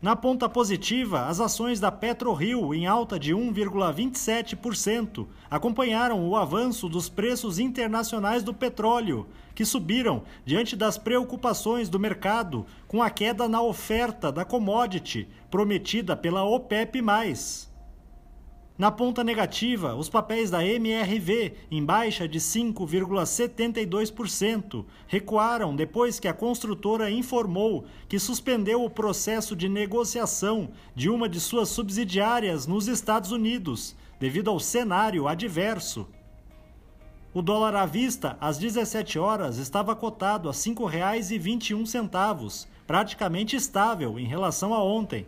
Na 0.00 0.14
ponta 0.14 0.48
positiva, 0.48 1.26
as 1.26 1.40
ações 1.40 1.80
da 1.80 1.90
PetroRio, 1.90 2.72
em 2.72 2.86
alta 2.86 3.18
de 3.18 3.34
1,27%, 3.34 5.26
acompanharam 5.50 6.28
o 6.28 6.36
avanço 6.36 6.88
dos 6.88 7.08
preços 7.08 7.58
internacionais 7.58 8.44
do 8.44 8.54
petróleo, 8.54 9.26
que 9.52 9.64
subiram 9.64 10.22
diante 10.44 10.76
das 10.76 10.96
preocupações 10.96 11.88
do 11.88 11.98
mercado 11.98 12.64
com 12.86 13.02
a 13.02 13.10
queda 13.10 13.48
na 13.48 13.60
oferta 13.60 14.30
da 14.30 14.44
commodity 14.44 15.26
prometida 15.50 16.16
pela 16.16 16.44
OPEP. 16.44 17.02
Na 18.78 18.90
ponta 18.92 19.24
negativa, 19.24 19.96
os 19.96 20.08
papéis 20.08 20.50
da 20.50 20.64
MRV, 20.64 21.52
em 21.68 21.84
baixa 21.84 22.28
de 22.28 22.38
5,72%, 22.38 24.84
recuaram 25.08 25.74
depois 25.74 26.20
que 26.20 26.28
a 26.28 26.32
construtora 26.32 27.10
informou 27.10 27.86
que 28.08 28.20
suspendeu 28.20 28.84
o 28.84 28.90
processo 28.90 29.56
de 29.56 29.68
negociação 29.68 30.70
de 30.94 31.10
uma 31.10 31.28
de 31.28 31.40
suas 31.40 31.70
subsidiárias 31.70 32.68
nos 32.68 32.86
Estados 32.86 33.32
Unidos, 33.32 33.96
devido 34.20 34.48
ao 34.48 34.60
cenário 34.60 35.26
adverso. 35.26 36.06
O 37.34 37.42
dólar 37.42 37.74
à 37.74 37.84
vista, 37.84 38.38
às 38.40 38.58
17 38.58 39.18
horas, 39.18 39.58
estava 39.58 39.96
cotado 39.96 40.48
a 40.48 40.52
R$ 40.52 40.58
5,21, 40.58 42.68
praticamente 42.86 43.56
estável 43.56 44.20
em 44.20 44.24
relação 44.24 44.72
a 44.72 44.84
ontem. 44.84 45.26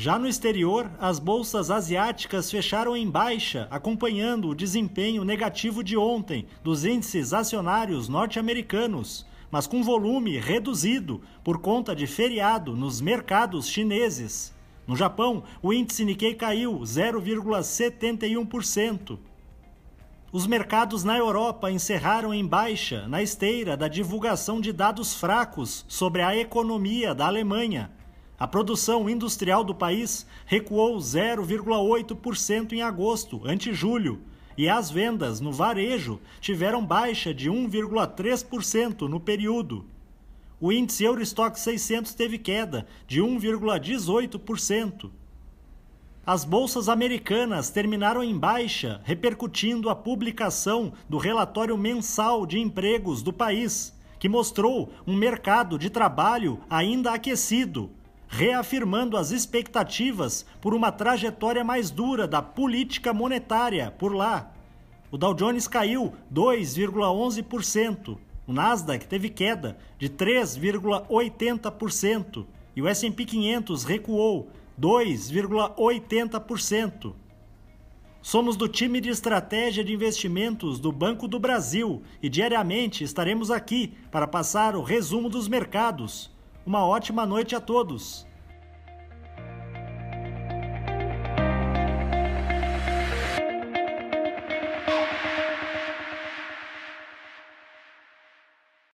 Já 0.00 0.16
no 0.16 0.28
exterior, 0.28 0.88
as 1.00 1.18
bolsas 1.18 1.72
asiáticas 1.72 2.48
fecharam 2.48 2.96
em 2.96 3.10
baixa, 3.10 3.66
acompanhando 3.68 4.48
o 4.48 4.54
desempenho 4.54 5.24
negativo 5.24 5.82
de 5.82 5.96
ontem 5.96 6.46
dos 6.62 6.84
índices 6.84 7.32
acionários 7.32 8.08
norte-americanos, 8.08 9.26
mas 9.50 9.66
com 9.66 9.82
volume 9.82 10.38
reduzido 10.38 11.20
por 11.42 11.58
conta 11.58 11.96
de 11.96 12.06
feriado 12.06 12.76
nos 12.76 13.00
mercados 13.00 13.68
chineses. 13.68 14.54
No 14.86 14.94
Japão, 14.94 15.42
o 15.60 15.72
índice 15.72 16.04
Nikkei 16.04 16.36
caiu 16.36 16.78
0,71%. 16.78 19.18
Os 20.30 20.46
mercados 20.46 21.02
na 21.02 21.18
Europa 21.18 21.72
encerraram 21.72 22.32
em 22.32 22.46
baixa 22.46 23.08
na 23.08 23.20
esteira 23.20 23.76
da 23.76 23.88
divulgação 23.88 24.60
de 24.60 24.72
dados 24.72 25.14
fracos 25.14 25.84
sobre 25.88 26.22
a 26.22 26.36
economia 26.36 27.16
da 27.16 27.26
Alemanha 27.26 27.97
a 28.38 28.46
produção 28.46 29.10
industrial 29.10 29.64
do 29.64 29.74
país 29.74 30.24
recuou 30.46 30.96
0,8% 30.98 32.72
em 32.72 32.82
agosto, 32.82 33.42
ante 33.44 33.72
julho, 33.72 34.20
e 34.56 34.68
as 34.68 34.90
vendas 34.90 35.40
no 35.40 35.52
varejo 35.52 36.20
tiveram 36.40 36.84
baixa 36.84 37.34
de 37.34 37.50
1,3% 37.50 39.08
no 39.08 39.18
período. 39.18 39.84
O 40.60 40.70
índice 40.70 41.02
Eurostock 41.02 41.58
600 41.58 42.14
teve 42.14 42.38
queda 42.38 42.86
de 43.08 43.20
1,18%. 43.20 45.10
As 46.24 46.44
bolsas 46.44 46.88
americanas 46.88 47.70
terminaram 47.70 48.22
em 48.22 48.36
baixa, 48.36 49.00
repercutindo 49.02 49.88
a 49.88 49.96
publicação 49.96 50.92
do 51.08 51.18
relatório 51.18 51.76
mensal 51.76 52.46
de 52.46 52.58
empregos 52.60 53.22
do 53.22 53.32
país, 53.32 53.96
que 54.18 54.28
mostrou 54.28 54.92
um 55.06 55.16
mercado 55.16 55.78
de 55.78 55.90
trabalho 55.90 56.60
ainda 56.68 57.12
aquecido 57.12 57.90
reafirmando 58.28 59.16
as 59.16 59.30
expectativas 59.30 60.44
por 60.60 60.74
uma 60.74 60.92
trajetória 60.92 61.64
mais 61.64 61.90
dura 61.90 62.28
da 62.28 62.42
política 62.42 63.14
monetária 63.14 63.90
por 63.90 64.14
lá. 64.14 64.52
O 65.10 65.16
Dow 65.16 65.32
Jones 65.32 65.66
caiu 65.66 66.12
2,11%, 66.32 68.18
o 68.46 68.52
Nasdaq 68.52 69.06
teve 69.06 69.30
queda 69.30 69.78
de 69.98 70.10
3,80% 70.10 72.44
e 72.76 72.82
o 72.82 72.86
S&P 72.86 73.24
500 73.24 73.84
recuou 73.84 74.50
2,80%. 74.78 77.14
Somos 78.20 78.56
do 78.56 78.68
time 78.68 79.00
de 79.00 79.08
estratégia 79.08 79.82
de 79.82 79.94
investimentos 79.94 80.78
do 80.78 80.92
Banco 80.92 81.26
do 81.26 81.40
Brasil 81.40 82.02
e 82.22 82.28
diariamente 82.28 83.02
estaremos 83.02 83.50
aqui 83.50 83.94
para 84.10 84.26
passar 84.26 84.76
o 84.76 84.82
resumo 84.82 85.30
dos 85.30 85.48
mercados 85.48 86.30
uma 86.68 86.86
ótima 86.86 87.24
noite 87.24 87.56
a 87.56 87.60
todos. 87.62 88.27